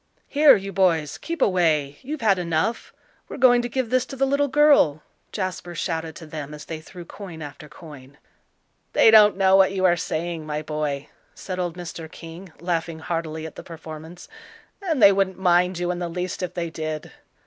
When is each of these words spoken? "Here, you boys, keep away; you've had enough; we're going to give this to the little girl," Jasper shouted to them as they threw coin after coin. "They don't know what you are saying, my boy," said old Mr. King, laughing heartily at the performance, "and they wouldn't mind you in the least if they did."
"Here, 0.27 0.55
you 0.55 0.73
boys, 0.73 1.19
keep 1.19 1.43
away; 1.43 1.99
you've 2.01 2.21
had 2.21 2.39
enough; 2.39 2.91
we're 3.29 3.37
going 3.37 3.61
to 3.61 3.69
give 3.69 3.91
this 3.91 4.03
to 4.07 4.15
the 4.15 4.25
little 4.25 4.47
girl," 4.47 5.03
Jasper 5.31 5.75
shouted 5.75 6.15
to 6.15 6.25
them 6.25 6.55
as 6.55 6.65
they 6.65 6.81
threw 6.81 7.05
coin 7.05 7.43
after 7.43 7.69
coin. 7.69 8.17
"They 8.93 9.11
don't 9.11 9.37
know 9.37 9.55
what 9.55 9.73
you 9.73 9.85
are 9.85 9.95
saying, 9.95 10.43
my 10.43 10.63
boy," 10.63 11.09
said 11.35 11.59
old 11.59 11.77
Mr. 11.77 12.11
King, 12.11 12.51
laughing 12.59 12.97
heartily 12.97 13.45
at 13.45 13.55
the 13.57 13.63
performance, 13.63 14.27
"and 14.81 15.03
they 15.03 15.11
wouldn't 15.11 15.37
mind 15.37 15.77
you 15.77 15.91
in 15.91 15.99
the 15.99 16.09
least 16.09 16.41
if 16.41 16.55
they 16.55 16.71
did." 16.71 17.11